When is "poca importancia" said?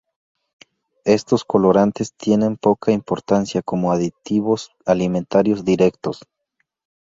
2.57-3.61